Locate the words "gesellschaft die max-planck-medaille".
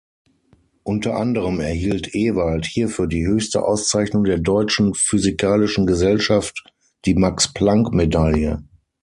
5.85-8.63